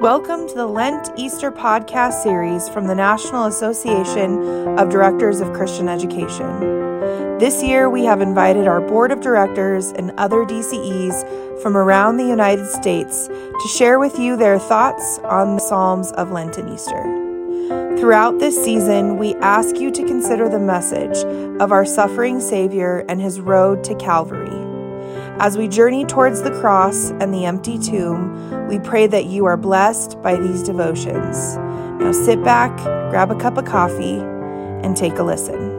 Welcome 0.00 0.46
to 0.48 0.54
the 0.54 0.66
Lent 0.66 1.08
Easter 1.16 1.50
podcast 1.50 2.22
series 2.22 2.68
from 2.68 2.86
the 2.86 2.94
National 2.94 3.46
Association 3.46 4.78
of 4.78 4.90
Directors 4.90 5.40
of 5.40 5.54
Christian 5.54 5.88
Education. 5.88 7.38
This 7.38 7.62
year, 7.62 7.88
we 7.88 8.04
have 8.04 8.20
invited 8.20 8.68
our 8.68 8.82
board 8.82 9.10
of 9.10 9.22
directors 9.22 9.92
and 9.92 10.12
other 10.18 10.44
DCEs 10.44 11.62
from 11.62 11.78
around 11.78 12.18
the 12.18 12.26
United 12.26 12.66
States 12.66 13.28
to 13.28 13.68
share 13.74 13.98
with 13.98 14.18
you 14.18 14.36
their 14.36 14.58
thoughts 14.58 15.18
on 15.24 15.54
the 15.54 15.62
Psalms 15.62 16.12
of 16.12 16.30
Lent 16.30 16.58
and 16.58 16.68
Easter. 16.68 17.96
Throughout 17.98 18.38
this 18.38 18.62
season, 18.62 19.16
we 19.16 19.34
ask 19.36 19.76
you 19.76 19.90
to 19.92 20.04
consider 20.04 20.50
the 20.50 20.60
message 20.60 21.16
of 21.58 21.72
our 21.72 21.86
suffering 21.86 22.40
Savior 22.40 23.02
and 23.08 23.18
his 23.18 23.40
road 23.40 23.82
to 23.84 23.94
Calvary. 23.94 24.65
As 25.38 25.58
we 25.58 25.68
journey 25.68 26.06
towards 26.06 26.40
the 26.40 26.50
cross 26.50 27.10
and 27.10 27.32
the 27.32 27.44
empty 27.44 27.78
tomb, 27.78 28.68
we 28.68 28.78
pray 28.78 29.06
that 29.06 29.26
you 29.26 29.44
are 29.44 29.58
blessed 29.58 30.20
by 30.22 30.34
these 30.34 30.62
devotions. 30.62 31.56
Now 32.00 32.10
sit 32.12 32.42
back, 32.42 32.74
grab 33.10 33.30
a 33.30 33.38
cup 33.38 33.58
of 33.58 33.66
coffee, 33.66 34.16
and 34.16 34.96
take 34.96 35.18
a 35.18 35.22
listen. 35.22 35.72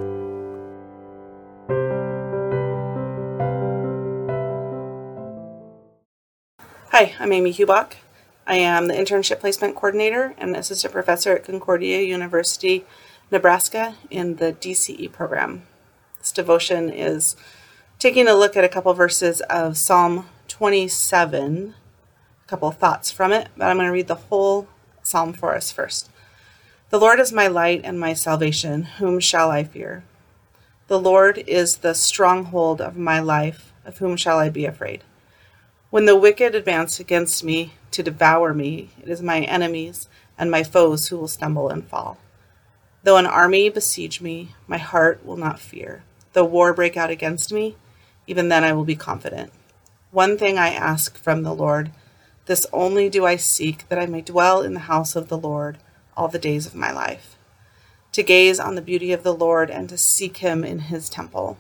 Hi, 6.92 7.16
I'm 7.20 7.34
Amy 7.34 7.52
Hubach. 7.52 7.94
I 8.46 8.58
am 8.58 8.88
the 8.88 8.94
Internship 8.94 9.40
Placement 9.40 9.74
Coordinator 9.74 10.36
and 10.38 10.56
Assistant 10.56 10.94
Professor 10.94 11.36
at 11.36 11.46
Concordia 11.46 12.02
University, 12.02 12.86
Nebraska 13.32 13.96
in 14.12 14.36
the 14.36 14.54
DCE 14.54 15.12
program. 15.12 15.64
This 16.20 16.32
devotion 16.32 16.92
is 16.92 17.36
taking 18.00 18.28
a 18.28 18.36
look 18.36 18.56
at 18.56 18.64
a 18.64 18.70
couple 18.70 18.94
verses 18.94 19.42
of 19.42 19.76
Psalm 19.76 20.30
27, 20.48 21.74
a 22.44 22.48
couple 22.48 22.68
of 22.68 22.78
thoughts 22.78 23.12
from 23.12 23.32
it, 23.32 23.48
but 23.58 23.66
I'm 23.66 23.78
going 23.78 23.88
to 23.88 23.92
read 23.92 24.08
the 24.08 24.16
whole 24.16 24.68
psalm 25.02 25.34
for 25.34 25.56
us 25.56 25.72
first. 25.72 26.10
The 26.90 27.00
Lord 27.00 27.20
is 27.20 27.34
my 27.34 27.48
light 27.48 27.82
and 27.84 28.00
my 28.00 28.14
salvation. 28.14 28.84
Whom 28.84 29.20
shall 29.20 29.50
I 29.50 29.64
fear? 29.64 30.04
The 30.88 31.00
Lord 31.00 31.40
is 31.48 31.78
the 31.78 31.96
stronghold 31.96 32.82
of 32.82 32.98
my 32.98 33.20
life. 33.20 33.74
Of 33.84 33.98
whom 33.98 34.16
shall 34.16 34.38
I 34.38 34.50
be 34.50 34.66
afraid? 34.66 35.04
When 35.90 36.06
the 36.06 36.16
wicked 36.16 36.54
advance 36.54 37.00
against 37.00 37.44
me 37.44 37.74
to 37.92 38.04
devour 38.04 38.54
me, 38.54 38.90
it 39.02 39.10
is 39.10 39.22
my 39.22 39.42
enemies 39.42 40.08
and 40.38 40.52
my 40.52 40.64
foes 40.64 41.08
who 41.08 41.18
will 41.18 41.28
stumble 41.28 41.70
and 41.70 41.88
fall. 41.88 42.18
Though 43.04 43.18
an 43.18 43.26
army 43.26 43.70
besiege 43.70 44.22
me, 44.22 44.56
my 44.68 44.78
heart 44.78 45.26
will 45.26 45.38
not 45.38 45.60
fear. 45.60 46.04
Though 46.34 46.46
war 46.46 46.74
break 46.74 46.96
out 46.96 47.10
against 47.10 47.52
me, 47.52 47.76
even 48.28 48.50
then 48.50 48.64
I 48.64 48.74
will 48.74 48.86
be 48.86 48.96
confident. 48.96 49.52
One 50.12 50.38
thing 50.38 50.58
I 50.58 50.70
ask 50.70 51.18
from 51.18 51.44
the 51.44 51.56
Lord, 51.56 51.92
this 52.46 52.66
only 52.72 53.10
do 53.10 53.26
I 53.26 53.36
seek, 53.36 53.88
that 53.90 54.00
I 54.00 54.06
may 54.06 54.22
dwell 54.22 54.62
in 54.62 54.74
the 54.74 54.82
house 54.82 55.16
of 55.16 55.28
the 55.28 55.38
Lord 55.38 55.78
all 56.16 56.28
the 56.28 56.40
days 56.40 56.66
of 56.66 56.76
my 56.76 56.92
life, 56.92 57.36
to 58.12 58.24
gaze 58.24 58.60
on 58.60 58.76
the 58.76 58.82
beauty 58.82 59.12
of 59.12 59.24
the 59.24 59.34
Lord 59.34 59.70
and 59.70 59.90
to 59.90 59.98
seek 59.98 60.38
him 60.38 60.64
in 60.64 60.80
his 60.80 61.10
temple. 61.10 61.58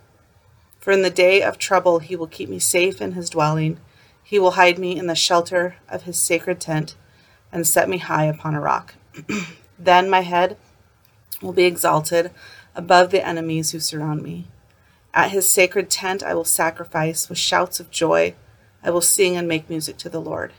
For 0.79 0.91
in 0.91 1.01
the 1.01 1.09
day 1.09 1.41
of 1.41 1.57
trouble 1.57 1.99
he 1.99 2.15
will 2.15 2.27
keep 2.27 2.47
me 2.47 2.59
safe 2.59 3.01
in 3.01 3.11
his 3.11 3.29
dwelling. 3.29 3.79
He 4.23 4.39
will 4.39 4.51
hide 4.51 4.79
me 4.79 4.97
in 4.97 5.07
the 5.07 5.15
shelter 5.15 5.75
of 5.89 6.03
his 6.03 6.17
sacred 6.17 6.61
tent 6.61 6.95
and 7.51 7.67
set 7.67 7.89
me 7.89 7.97
high 7.97 8.25
upon 8.25 8.55
a 8.55 8.61
rock. 8.61 8.95
then 9.79 10.09
my 10.09 10.21
head 10.21 10.57
will 11.41 11.53
be 11.53 11.65
exalted 11.65 12.31
above 12.75 13.11
the 13.11 13.25
enemies 13.25 13.71
who 13.71 13.79
surround 13.79 14.21
me. 14.21 14.47
At 15.13 15.31
his 15.31 15.49
sacred 15.49 15.89
tent 15.89 16.23
I 16.23 16.33
will 16.33 16.45
sacrifice 16.45 17.29
with 17.29 17.37
shouts 17.37 17.79
of 17.79 17.91
joy. 17.91 18.35
I 18.83 18.91
will 18.91 19.01
sing 19.01 19.35
and 19.35 19.47
make 19.47 19.69
music 19.69 19.97
to 19.97 20.09
the 20.09 20.21
Lord. 20.21 20.53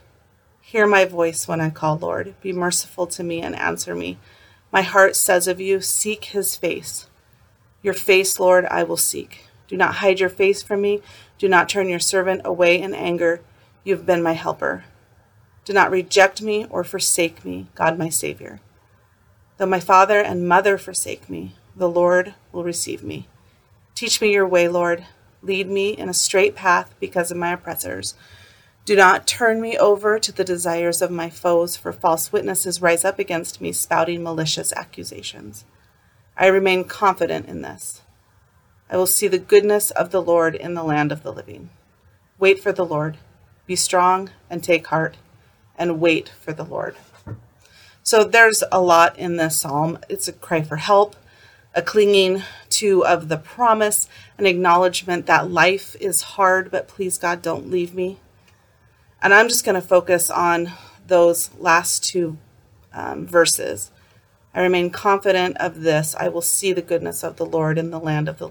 Hear 0.61 0.85
my 0.85 1.05
voice 1.05 1.47
when 1.47 1.61
I 1.61 1.69
call, 1.69 1.97
Lord. 1.97 2.35
Be 2.41 2.53
merciful 2.53 3.07
to 3.07 3.23
me 3.23 3.41
and 3.41 3.55
answer 3.55 3.95
me. 3.95 4.19
My 4.71 4.81
heart 4.81 5.15
says 5.15 5.47
of 5.47 5.59
you, 5.59 5.81
Seek 5.81 6.25
his 6.25 6.55
face. 6.55 7.07
Your 7.81 7.93
face, 7.93 8.39
Lord, 8.39 8.65
I 8.65 8.83
will 8.83 8.97
seek. 8.97 9.47
Do 9.67 9.77
not 9.77 9.95
hide 9.95 10.19
your 10.19 10.29
face 10.29 10.61
from 10.61 10.81
me. 10.81 11.01
Do 11.37 11.47
not 11.47 11.69
turn 11.69 11.89
your 11.89 11.99
servant 11.99 12.41
away 12.43 12.79
in 12.79 12.93
anger. 12.93 13.41
You 13.83 13.95
have 13.95 14.05
been 14.05 14.21
my 14.21 14.33
helper. 14.33 14.83
Do 15.65 15.73
not 15.73 15.91
reject 15.91 16.41
me 16.41 16.65
or 16.69 16.83
forsake 16.83 17.45
me, 17.45 17.67
God 17.75 17.97
my 17.97 18.09
Savior. 18.09 18.59
Though 19.57 19.65
my 19.65 19.79
father 19.79 20.19
and 20.19 20.47
mother 20.47 20.77
forsake 20.77 21.29
me, 21.29 21.55
the 21.75 21.89
Lord 21.89 22.33
will 22.51 22.63
receive 22.63 23.03
me. 23.03 23.27
Teach 23.99 24.21
me 24.21 24.31
your 24.31 24.47
way, 24.47 24.69
Lord. 24.69 25.03
Lead 25.41 25.67
me 25.67 25.89
in 25.89 26.07
a 26.07 26.13
straight 26.13 26.55
path 26.55 26.95
because 27.01 27.31
of 27.31 27.37
my 27.37 27.51
oppressors. 27.51 28.15
Do 28.85 28.95
not 28.95 29.27
turn 29.27 29.59
me 29.59 29.77
over 29.77 30.19
to 30.19 30.31
the 30.31 30.45
desires 30.45 31.01
of 31.01 31.11
my 31.11 31.29
foes, 31.29 31.75
for 31.75 31.91
false 31.91 32.31
witnesses 32.31 32.81
rise 32.81 33.03
up 33.03 33.19
against 33.19 33.59
me, 33.59 33.73
spouting 33.73 34.23
malicious 34.23 34.71
accusations. 34.71 35.65
I 36.37 36.47
remain 36.47 36.85
confident 36.85 37.49
in 37.49 37.61
this. 37.61 38.01
I 38.89 38.95
will 38.95 39.05
see 39.05 39.27
the 39.27 39.37
goodness 39.37 39.91
of 39.91 40.11
the 40.11 40.21
Lord 40.21 40.55
in 40.55 40.75
the 40.75 40.83
land 40.83 41.11
of 41.11 41.21
the 41.21 41.33
living. 41.33 41.69
Wait 42.39 42.63
for 42.63 42.71
the 42.71 42.85
Lord. 42.85 43.17
Be 43.65 43.75
strong 43.75 44.29
and 44.49 44.63
take 44.63 44.87
heart, 44.87 45.17
and 45.77 45.99
wait 45.99 46.29
for 46.39 46.53
the 46.53 46.63
Lord. 46.63 46.95
So 48.01 48.23
there's 48.23 48.63
a 48.71 48.79
lot 48.79 49.19
in 49.19 49.35
this 49.35 49.59
psalm. 49.59 49.99
It's 50.07 50.29
a 50.29 50.31
cry 50.31 50.61
for 50.61 50.77
help, 50.77 51.17
a 51.75 51.81
clinging 51.81 52.43
to 52.79 53.05
of 53.05 53.29
the 53.29 53.37
promise, 53.37 54.07
an 54.37 54.45
acknowledgement 54.45 55.25
that 55.25 55.49
life 55.49 55.95
is 55.99 56.21
hard, 56.21 56.71
but 56.71 56.87
please, 56.87 57.17
God, 57.17 57.41
don't 57.41 57.69
leave 57.69 57.93
me. 57.93 58.19
And 59.21 59.33
I'm 59.33 59.49
just 59.49 59.65
going 59.65 59.75
to 59.75 59.87
focus 59.87 60.29
on 60.29 60.71
those 61.05 61.49
last 61.57 62.03
two 62.03 62.37
um, 62.93 63.25
verses. 63.25 63.91
I 64.53 64.61
remain 64.61 64.89
confident 64.89 65.57
of 65.57 65.81
this. 65.81 66.15
I 66.15 66.29
will 66.29 66.41
see 66.41 66.73
the 66.73 66.81
goodness 66.81 67.23
of 67.23 67.35
the 67.35 67.45
Lord 67.45 67.77
in 67.77 67.91
the 67.91 67.99
land 67.99 68.27
of 68.27 68.39
the 68.39 68.47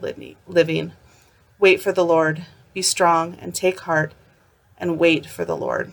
living. 0.47 0.93
Wait 1.59 1.81
for 1.81 1.93
the 1.93 2.05
Lord. 2.05 2.47
Be 2.73 2.83
strong 2.83 3.37
and 3.41 3.55
take 3.55 3.81
heart 3.81 4.13
and 4.79 4.99
wait 4.99 5.27
for 5.27 5.45
the 5.45 5.57
Lord. 5.57 5.93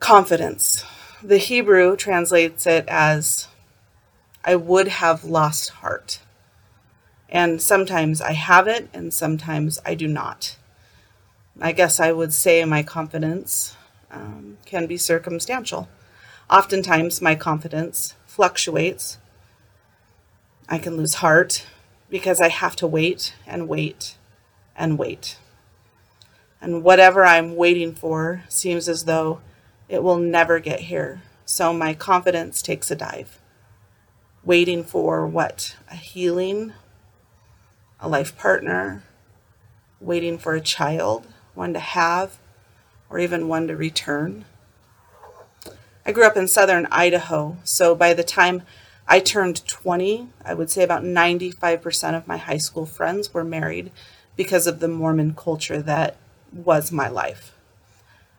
Confidence. 0.00 0.84
The 1.22 1.38
Hebrew 1.38 1.96
translates 1.96 2.66
it 2.66 2.86
as 2.88 3.48
I 4.44 4.56
would 4.56 4.88
have 4.88 5.24
lost 5.24 5.70
heart. 5.70 6.20
And 7.30 7.62
sometimes 7.62 8.20
I 8.20 8.32
have 8.32 8.66
it, 8.66 8.88
and 8.92 9.14
sometimes 9.14 9.78
I 9.86 9.94
do 9.94 10.08
not. 10.08 10.56
I 11.60 11.72
guess 11.72 12.00
I 12.00 12.10
would 12.10 12.32
say 12.32 12.64
my 12.64 12.82
confidence 12.82 13.76
um, 14.10 14.58
can 14.64 14.86
be 14.86 14.96
circumstantial. 14.96 15.88
Oftentimes, 16.50 17.22
my 17.22 17.36
confidence 17.36 18.14
fluctuates. 18.26 19.18
I 20.68 20.78
can 20.78 20.96
lose 20.96 21.14
heart 21.14 21.66
because 22.08 22.40
I 22.40 22.48
have 22.48 22.74
to 22.76 22.86
wait 22.86 23.34
and 23.46 23.68
wait 23.68 24.16
and 24.74 24.98
wait. 24.98 25.38
And 26.60 26.82
whatever 26.82 27.24
I'm 27.24 27.54
waiting 27.54 27.94
for 27.94 28.42
seems 28.48 28.88
as 28.88 29.04
though 29.04 29.40
it 29.88 30.02
will 30.02 30.18
never 30.18 30.58
get 30.58 30.80
here. 30.80 31.22
So 31.44 31.72
my 31.72 31.94
confidence 31.94 32.62
takes 32.62 32.90
a 32.90 32.96
dive. 32.96 33.38
Waiting 34.44 34.84
for 34.84 35.26
what? 35.26 35.76
A 35.90 35.96
healing, 35.96 36.72
a 38.00 38.08
life 38.08 38.36
partner, 38.36 39.02
waiting 40.00 40.38
for 40.38 40.54
a 40.54 40.60
child, 40.60 41.26
one 41.54 41.72
to 41.74 41.80
have, 41.80 42.38
or 43.08 43.18
even 43.18 43.48
one 43.48 43.68
to 43.68 43.76
return. 43.76 44.44
I 46.06 46.12
grew 46.12 46.24
up 46.24 46.36
in 46.36 46.48
southern 46.48 46.86
Idaho, 46.90 47.58
so 47.62 47.94
by 47.94 48.14
the 48.14 48.24
time 48.24 48.62
I 49.06 49.20
turned 49.20 49.66
20, 49.66 50.28
I 50.44 50.54
would 50.54 50.70
say 50.70 50.82
about 50.82 51.02
95% 51.02 52.16
of 52.16 52.26
my 52.26 52.36
high 52.36 52.58
school 52.58 52.86
friends 52.86 53.34
were 53.34 53.44
married 53.44 53.90
because 54.36 54.66
of 54.66 54.80
the 54.80 54.88
Mormon 54.88 55.34
culture 55.34 55.82
that 55.82 56.16
was 56.52 56.90
my 56.90 57.08
life. 57.08 57.52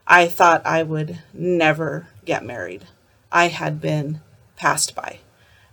I 0.06 0.26
thought 0.26 0.66
I 0.66 0.82
would 0.82 1.20
never 1.32 2.08
get 2.24 2.44
married. 2.44 2.86
I 3.30 3.48
had 3.48 3.80
been 3.80 4.20
passed 4.56 4.94
by. 4.94 5.20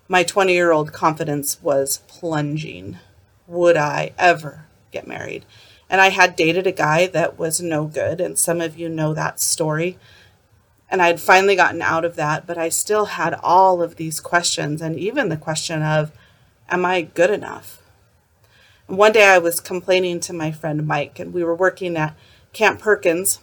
My 0.08 0.24
20 0.24 0.54
year 0.54 0.72
old 0.72 0.94
confidence 0.94 1.62
was 1.62 2.04
plunging 2.08 2.98
would 3.50 3.76
I 3.76 4.14
ever 4.18 4.66
get 4.92 5.08
married? 5.08 5.46
And 5.90 6.00
I 6.00 6.10
had 6.10 6.36
dated 6.36 6.68
a 6.68 6.72
guy 6.72 7.08
that 7.08 7.40
was 7.40 7.60
no 7.60 7.86
good, 7.86 8.22
and 8.22 8.38
some 8.38 8.62
of 8.62 8.78
you 8.78 8.88
know 8.88 9.14
that 9.14 9.40
story. 9.40 9.98
And 10.90 11.02
I 11.02 11.08
had 11.08 11.20
finally 11.20 11.56
gotten 11.56 11.82
out 11.82 12.06
of 12.06 12.16
that, 12.16 12.46
but 12.46 12.58
I 12.58 12.70
still 12.70 13.06
had 13.06 13.34
all 13.42 13.82
of 13.82 13.96
these 13.96 14.20
questions, 14.20 14.82
and 14.82 14.98
even 14.98 15.30
the 15.30 15.38
question 15.38 15.82
of, 15.82 16.12
Am 16.70 16.86
I 16.86 17.02
good 17.02 17.32
enough? 17.32 17.82
And 18.88 18.98
one 18.98 19.12
day 19.12 19.26
I 19.26 19.40
was 19.40 19.60
complaining 19.60 20.20
to 20.22 20.34
my 20.34 20.52
friend 20.52 20.86
Mike, 20.86 21.20
and 21.20 21.34
we 21.34 21.44
were 21.44 21.56
working 21.56 21.98
at 21.98 22.16
Camp 22.54 22.80
Perkins, 22.80 23.40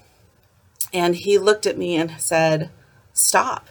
and 0.93 1.17
he 1.17 1.37
looked 1.37 1.67
at 1.67 1.79
me 1.79 1.97
and 1.97 2.13
said, 2.21 2.71
Stop. 3.13 3.69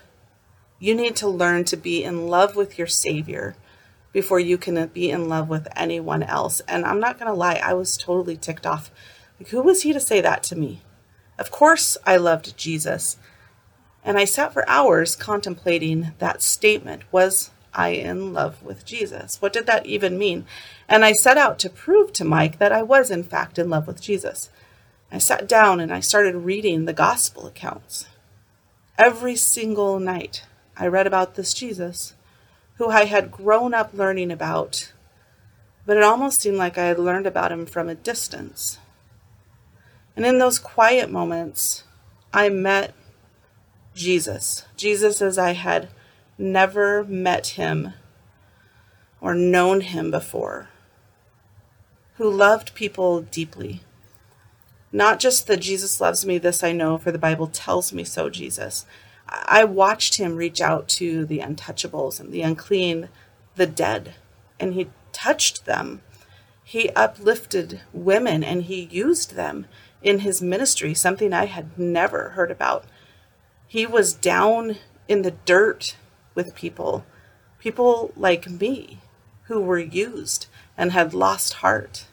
You 0.80 0.96
need 0.96 1.16
to 1.18 1.30
learn 1.30 1.64
to 1.66 1.78
be 1.78 2.04
in 2.04 2.28
love 2.28 2.58
with 2.58 2.78
your 2.78 2.88
Savior 2.88 3.56
before 4.16 4.40
you 4.40 4.58
can 4.58 4.88
be 4.94 5.12
in 5.12 5.28
love 5.28 5.50
with 5.50 5.68
anyone 5.76 6.24
else. 6.24 6.62
And 6.70 6.86
I'm 6.86 7.02
not 7.02 7.20
going 7.20 7.30
to 7.30 7.38
lie, 7.38 7.60
I 7.62 7.74
was 7.74 7.98
totally 7.98 8.38
ticked 8.38 8.66
off. 8.66 8.90
Like, 9.38 9.50
who 9.50 9.62
was 9.62 9.82
he 9.82 9.92
to 9.92 10.00
say 10.00 10.22
that 10.22 10.42
to 10.44 10.56
me? 10.56 10.80
Of 11.38 11.52
course, 11.52 11.98
I 12.06 12.16
loved 12.16 12.56
Jesus. 12.56 13.18
And 14.06 14.18
I 14.18 14.24
sat 14.24 14.54
for 14.54 14.68
hours 14.70 15.18
contemplating 15.18 16.14
that 16.20 16.42
statement. 16.42 17.04
Was 17.12 17.52
I 17.74 17.90
in 17.90 18.32
love 18.32 18.64
with 18.64 18.86
Jesus? 18.86 19.42
What 19.42 19.52
did 19.52 19.66
that 19.66 19.86
even 19.86 20.18
mean? 20.18 20.46
And 20.88 21.04
I 21.04 21.12
set 21.12 21.38
out 21.38 21.60
to 21.60 21.70
prove 21.70 22.14
to 22.14 22.24
Mike 22.24 22.58
that 22.58 22.72
I 22.72 22.84
was, 22.84 23.12
in 23.12 23.24
fact, 23.26 23.60
in 23.60 23.70
love 23.70 23.86
with 23.86 24.00
Jesus. 24.00 24.50
I 25.12 25.18
sat 25.18 25.46
down 25.46 25.82
and 25.82 25.92
I 25.92 26.00
started 26.00 26.36
reading 26.38 26.86
the 26.86 26.94
gospel 26.94 27.48
accounts. 27.48 28.08
Every 28.98 29.36
single 29.36 30.00
night, 30.00 30.46
I 30.78 30.88
read 30.88 31.06
about 31.06 31.36
this 31.36 31.54
Jesus 31.54 32.14
who 32.76 32.90
I 32.90 33.06
had 33.06 33.32
grown 33.32 33.74
up 33.74 33.94
learning 33.94 34.32
about, 34.32 34.92
but 35.86 35.98
it 35.98 36.04
almost 36.04 36.42
seemed 36.42 36.58
like 36.58 36.78
I 36.78 36.86
had 36.86 37.00
learned 37.00 37.28
about 37.28 37.52
him 37.52 37.66
from 37.66 37.90
a 37.90 37.96
distance. 37.96 38.80
And 40.16 40.26
in 40.26 40.40
those 40.40 40.60
quiet 40.60 41.10
moments, 41.10 41.84
I 42.34 42.50
met 42.50 42.94
Jesus. 43.94 44.66
Jesus 44.76 45.22
as 45.22 45.38
I 45.38 45.54
had 45.54 45.90
never 46.38 47.04
met 47.06 47.48
him 47.48 47.94
or 49.22 49.34
known 49.34 49.82
him 49.82 50.12
before, 50.12 50.70
who 52.18 52.30
loved 52.30 52.76
people 52.76 53.22
deeply. 53.22 53.82
Not 54.92 55.20
just 55.20 55.48
that 55.48 55.62
Jesus 55.62 56.00
loves 56.00 56.26
me, 56.26 56.38
this 56.38 56.64
I 56.64 56.72
know, 56.72 56.98
for 56.98 57.12
the 57.12 57.18
Bible 57.18 57.48
tells 57.48 57.92
me 57.92 58.04
so, 58.04 58.30
Jesus. 58.30 58.86
I 59.28 59.64
watched 59.64 60.16
him 60.16 60.36
reach 60.36 60.62
out 60.62 60.88
to 60.90 61.26
the 61.26 61.40
untouchables 61.40 62.20
and 62.20 62.32
the 62.32 62.42
unclean, 62.42 63.10
the 63.56 63.66
dead, 63.66 64.16
and 64.60 64.74
he 64.74 64.90
touched 65.12 65.66
them. 65.66 66.02
He 66.64 66.90
uplifted 66.92 67.82
women 67.94 68.44
and 68.44 68.64
he 68.64 68.84
used 68.92 69.36
them 69.36 69.66
in 70.02 70.20
his 70.20 70.42
ministry, 70.42 70.94
something 70.94 71.34
I 71.34 71.46
had 71.46 71.78
never 71.78 72.30
heard 72.30 72.52
about. 72.52 72.86
He 73.68 73.86
was 73.86 74.14
down 74.14 74.78
in 75.08 75.24
the 75.24 75.32
dirt 75.32 75.96
with 76.36 76.56
people, 76.56 77.06
people 77.60 78.12
like 78.16 78.50
me 78.50 79.00
who 79.44 79.62
were 79.62 79.80
used 79.80 80.48
and 80.78 80.92
had 80.92 81.14
lost 81.14 81.54
heart. 81.54 82.06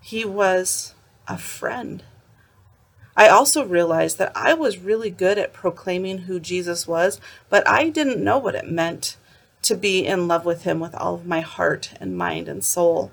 He 0.00 0.24
was 0.24 0.94
a 1.26 1.38
friend. 1.38 2.02
I 3.20 3.28
also 3.28 3.66
realized 3.66 4.16
that 4.16 4.32
I 4.34 4.54
was 4.54 4.78
really 4.78 5.10
good 5.10 5.36
at 5.36 5.52
proclaiming 5.52 6.20
who 6.20 6.40
Jesus 6.40 6.88
was, 6.88 7.20
but 7.50 7.68
I 7.68 7.90
didn't 7.90 8.24
know 8.24 8.38
what 8.38 8.54
it 8.54 8.66
meant 8.66 9.18
to 9.60 9.76
be 9.76 10.06
in 10.06 10.26
love 10.26 10.46
with 10.46 10.62
him 10.62 10.80
with 10.80 10.94
all 10.94 11.16
of 11.16 11.26
my 11.26 11.40
heart 11.40 11.92
and 12.00 12.16
mind 12.16 12.48
and 12.48 12.64
soul. 12.64 13.12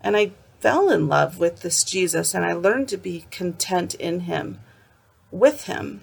And 0.00 0.16
I 0.16 0.30
fell 0.60 0.88
in 0.88 1.08
love 1.08 1.38
with 1.38 1.60
this 1.60 1.84
Jesus 1.84 2.32
and 2.34 2.42
I 2.42 2.54
learned 2.54 2.88
to 2.88 2.96
be 2.96 3.26
content 3.30 3.92
in 3.96 4.20
him, 4.20 4.60
with 5.30 5.64
him. 5.64 6.00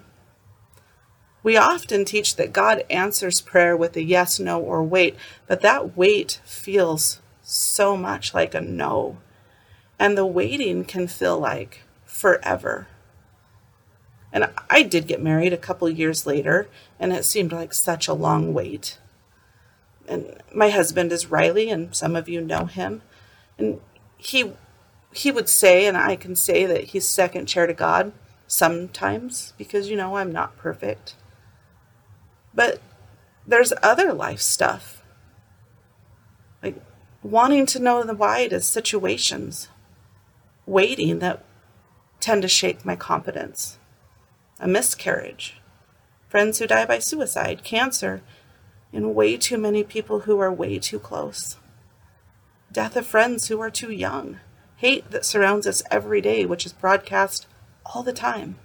We 1.41 1.57
often 1.57 2.05
teach 2.05 2.35
that 2.35 2.53
God 2.53 2.85
answers 2.91 3.41
prayer 3.41 3.75
with 3.75 3.97
a 3.97 4.03
yes, 4.03 4.39
no, 4.39 4.61
or 4.61 4.83
wait, 4.83 5.15
but 5.47 5.61
that 5.61 5.97
wait 5.97 6.41
feels 6.45 7.21
so 7.41 7.97
much 7.97 8.35
like 8.35 8.53
a 8.53 8.61
no. 8.61 9.17
And 9.97 10.15
the 10.15 10.27
waiting 10.27 10.85
can 10.85 11.07
feel 11.07 11.39
like 11.39 11.81
forever. 12.05 12.85
And 14.33 14.49
I 14.69 14.83
did 14.83 15.07
get 15.07 15.21
married 15.21 15.53
a 15.53 15.57
couple 15.57 15.89
years 15.89 16.25
later, 16.25 16.69
and 16.99 17.11
it 17.11 17.25
seemed 17.25 17.51
like 17.51 17.73
such 17.73 18.07
a 18.07 18.13
long 18.13 18.53
wait. 18.53 18.97
And 20.07 20.37
my 20.53 20.69
husband 20.69 21.11
is 21.11 21.29
Riley, 21.31 21.69
and 21.69 21.95
some 21.95 22.15
of 22.15 22.29
you 22.29 22.41
know 22.41 22.65
him. 22.65 23.01
And 23.57 23.81
he 24.17 24.53
he 25.13 25.31
would 25.31 25.49
say, 25.49 25.85
and 25.85 25.97
I 25.97 26.15
can 26.15 26.35
say 26.35 26.65
that 26.65 26.85
he's 26.85 27.05
second 27.05 27.47
chair 27.47 27.67
to 27.67 27.73
God 27.73 28.13
sometimes 28.47 29.53
because 29.57 29.89
you 29.89 29.95
know 29.95 30.15
I'm 30.15 30.31
not 30.31 30.57
perfect. 30.57 31.15
But 32.53 32.81
there's 33.45 33.73
other 33.81 34.13
life 34.13 34.41
stuff. 34.41 35.03
Like 36.61 36.81
wanting 37.23 37.65
to 37.67 37.79
know 37.79 38.03
the 38.03 38.13
why 38.13 38.47
to 38.47 38.61
situations, 38.61 39.69
waiting 40.65 41.19
that 41.19 41.43
tend 42.19 42.41
to 42.43 42.47
shake 42.47 42.85
my 42.85 42.95
confidence. 42.95 43.77
A 44.61 44.67
miscarriage, 44.67 45.59
friends 46.29 46.59
who 46.59 46.67
die 46.67 46.85
by 46.85 46.99
suicide, 46.99 47.65
cancer, 47.65 48.21
and 48.93 49.13
way 49.13 49.35
too 49.35 49.57
many 49.57 49.83
people 49.83 50.21
who 50.21 50.39
are 50.39 50.53
way 50.53 50.79
too 50.79 50.99
close 50.99 51.57
death 52.71 52.95
of 52.95 53.05
friends 53.05 53.47
who 53.47 53.59
are 53.59 53.69
too 53.69 53.91
young, 53.91 54.39
hate 54.77 55.11
that 55.11 55.25
surrounds 55.25 55.67
us 55.67 55.83
every 55.91 56.21
day, 56.21 56.45
which 56.45 56.65
is 56.65 56.73
broadcast 56.73 57.47
all 57.85 58.03
the 58.03 58.13
time. 58.13 58.55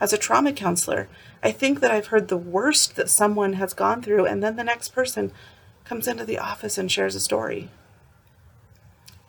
As 0.00 0.12
a 0.12 0.18
trauma 0.18 0.52
counselor, 0.52 1.08
I 1.42 1.52
think 1.52 1.80
that 1.80 1.92
I've 1.92 2.08
heard 2.08 2.28
the 2.28 2.36
worst 2.36 2.96
that 2.96 3.08
someone 3.08 3.54
has 3.54 3.72
gone 3.72 4.02
through, 4.02 4.26
and 4.26 4.42
then 4.42 4.56
the 4.56 4.64
next 4.64 4.88
person 4.88 5.30
comes 5.84 6.08
into 6.08 6.24
the 6.24 6.38
office 6.38 6.76
and 6.76 6.90
shares 6.90 7.14
a 7.14 7.20
story. 7.20 7.70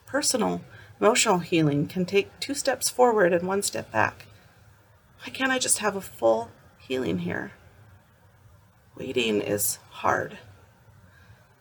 Personal, 0.05 0.61
emotional 0.99 1.39
healing 1.39 1.87
can 1.87 2.05
take 2.05 2.39
two 2.39 2.55
steps 2.55 2.89
forward 2.89 3.33
and 3.33 3.47
one 3.47 3.61
step 3.61 3.91
back. 3.91 4.25
Why 5.23 5.31
can't 5.31 5.53
I 5.53 5.57
just 5.57 5.77
have 5.77 5.95
a 5.95 6.01
full 6.01 6.51
healing 6.77 7.19
here? 7.19 7.53
Waiting 8.97 9.39
is 9.39 9.79
hard. 9.89 10.37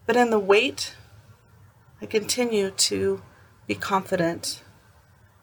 But 0.04 0.16
in 0.16 0.30
the 0.30 0.38
wait, 0.40 0.96
I 2.00 2.06
continue 2.06 2.72
to 2.72 3.22
be 3.68 3.76
confident 3.76 4.64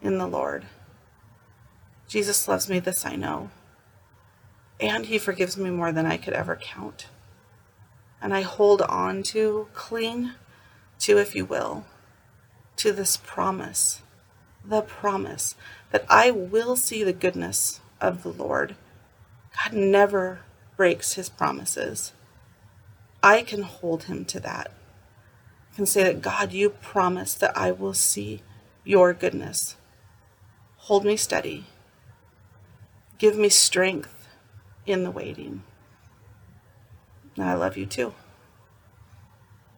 in 0.01 0.17
the 0.17 0.27
Lord. 0.27 0.65
Jesus 2.09 2.45
loves 2.45 2.67
me, 2.67 2.79
this 2.79 3.05
I 3.05 3.15
know. 3.15 3.51
And 4.81 5.05
he 5.05 5.17
forgives 5.17 5.55
me 5.55 5.69
more 5.69 5.93
than 5.93 6.05
I 6.05 6.17
could 6.17 6.33
ever 6.33 6.57
count. 6.57 7.07
And 8.21 8.33
I 8.33 8.41
hold 8.41 8.81
on 8.81 9.23
to, 9.23 9.69
cling 9.73 10.31
to, 10.99 11.17
if 11.17 11.35
you 11.35 11.45
will, 11.45 11.85
to 12.75 12.91
this 12.91 13.15
promise, 13.15 14.01
the 14.65 14.81
promise 14.81 15.55
that 15.91 16.05
I 16.09 16.31
will 16.31 16.75
see 16.75 17.05
the 17.05 17.13
goodness 17.13 17.79
of 18.01 18.23
the 18.23 18.31
Lord. 18.31 18.75
God 19.63 19.73
never 19.73 20.41
breaks 20.77 21.13
his 21.13 21.29
promises. 21.29 22.13
I 23.21 23.41
can 23.41 23.63
hold 23.63 24.03
him 24.03 24.25
to 24.25 24.39
that 24.39 24.71
I 25.71 25.75
can 25.75 25.85
say 25.85 26.03
that 26.03 26.21
God, 26.21 26.51
you 26.51 26.69
promise 26.69 27.33
that 27.35 27.55
I 27.55 27.71
will 27.71 27.93
see 27.93 28.41
your 28.83 29.13
goodness. 29.13 29.75
Hold 30.77 31.05
me 31.05 31.15
steady. 31.15 31.65
Give 33.17 33.37
me 33.37 33.49
strength 33.49 34.27
in 34.85 35.03
the 35.03 35.11
waiting. 35.11 35.63
And 37.35 37.45
I 37.45 37.53
love 37.53 37.77
you 37.77 37.85
too. 37.85 38.13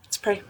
Let's 0.04 0.18
pray. 0.18 0.42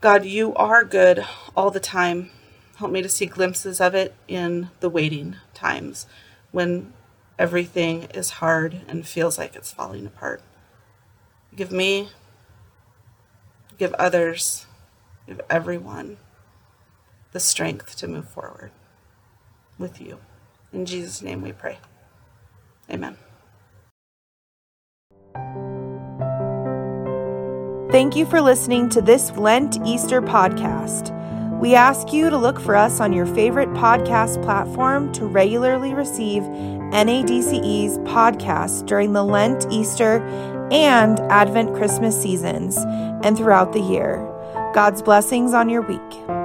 God, 0.00 0.24
you 0.24 0.54
are 0.54 0.84
good 0.84 1.24
all 1.56 1.70
the 1.70 1.80
time. 1.80 2.30
Help 2.78 2.92
me 2.92 3.02
to 3.02 3.08
see 3.08 3.26
glimpses 3.26 3.80
of 3.80 3.94
it 3.94 4.14
in 4.28 4.70
the 4.80 4.88
waiting 4.88 5.36
times 5.52 6.06
when 6.52 6.92
everything 7.38 8.04
is 8.14 8.30
hard 8.30 8.82
and 8.86 9.06
feels 9.06 9.36
like 9.36 9.56
it's 9.56 9.72
falling 9.72 10.06
apart. 10.06 10.40
Give 11.54 11.72
me 11.72 12.10
give 13.78 13.94
others, 13.94 14.66
give 15.26 15.40
everyone 15.48 16.18
the 17.32 17.40
strength 17.40 17.96
to 17.96 18.08
move 18.08 18.28
forward 18.28 18.70
with 19.78 20.00
you. 20.00 20.18
In 20.72 20.84
Jesus' 20.84 21.22
name 21.22 21.42
we 21.42 21.52
pray. 21.52 21.78
Amen. 22.90 23.16
Thank 27.90 28.16
you 28.16 28.26
for 28.26 28.40
listening 28.40 28.88
to 28.90 29.00
this 29.00 29.30
Lent 29.32 29.78
Easter 29.86 30.20
podcast. 30.20 31.17
We 31.60 31.74
ask 31.74 32.12
you 32.12 32.30
to 32.30 32.38
look 32.38 32.60
for 32.60 32.76
us 32.76 33.00
on 33.00 33.12
your 33.12 33.26
favorite 33.26 33.70
podcast 33.70 34.40
platform 34.44 35.12
to 35.14 35.26
regularly 35.26 35.92
receive 35.92 36.44
NADCE's 36.44 37.98
podcasts 38.08 38.86
during 38.86 39.12
the 39.12 39.24
Lent, 39.24 39.66
Easter, 39.68 40.22
and 40.70 41.18
Advent 41.32 41.74
Christmas 41.74 42.20
seasons 42.20 42.76
and 43.24 43.36
throughout 43.36 43.72
the 43.72 43.80
year. 43.80 44.24
God's 44.72 45.02
blessings 45.02 45.52
on 45.52 45.68
your 45.68 45.82
week. 45.82 46.37